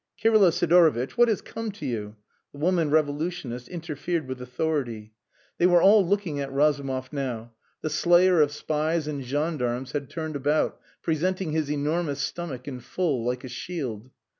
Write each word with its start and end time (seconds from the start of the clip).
"Kirylo 0.19 0.49
Sidorovitch 0.49 1.15
what 1.15 1.27
has 1.27 1.43
come 1.43 1.71
to 1.73 1.85
you?" 1.85 2.15
The 2.53 2.57
woman 2.57 2.89
revolutionist 2.89 3.67
interfered 3.67 4.27
with 4.27 4.41
authority. 4.41 5.13
They 5.59 5.67
were 5.67 5.79
all 5.83 6.03
looking 6.03 6.39
at 6.39 6.51
Razumov 6.51 7.13
now; 7.13 7.53
the 7.83 7.89
slayer 7.91 8.41
of 8.41 8.51
spies 8.51 9.07
and 9.07 9.23
gendarmes 9.23 9.91
had 9.91 10.09
turned 10.09 10.35
about, 10.35 10.79
presenting 11.03 11.51
his 11.51 11.69
enormous 11.69 12.19
stomach 12.19 12.67
in 12.67 12.79
full, 12.79 13.23
like 13.23 13.43
a 13.43 13.47
shield. 13.47 14.09